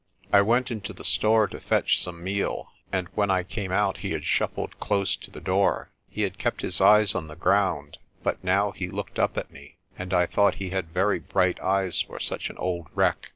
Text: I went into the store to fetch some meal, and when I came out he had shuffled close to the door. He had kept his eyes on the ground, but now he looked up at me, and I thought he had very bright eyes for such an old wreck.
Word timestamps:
I 0.33 0.41
went 0.41 0.71
into 0.71 0.93
the 0.93 1.03
store 1.03 1.45
to 1.49 1.59
fetch 1.59 2.01
some 2.01 2.23
meal, 2.23 2.71
and 2.91 3.07
when 3.09 3.29
I 3.29 3.43
came 3.43 3.71
out 3.71 3.97
he 3.97 4.13
had 4.13 4.23
shuffled 4.25 4.79
close 4.79 5.15
to 5.17 5.29
the 5.29 5.39
door. 5.39 5.91
He 6.09 6.23
had 6.23 6.39
kept 6.39 6.61
his 6.63 6.81
eyes 6.81 7.13
on 7.13 7.27
the 7.27 7.35
ground, 7.35 7.99
but 8.23 8.43
now 8.43 8.71
he 8.71 8.87
looked 8.89 9.19
up 9.19 9.37
at 9.37 9.51
me, 9.51 9.77
and 9.95 10.11
I 10.11 10.25
thought 10.25 10.55
he 10.55 10.71
had 10.71 10.89
very 10.89 11.19
bright 11.19 11.59
eyes 11.59 12.01
for 12.01 12.19
such 12.19 12.49
an 12.49 12.57
old 12.57 12.87
wreck. 12.95 13.29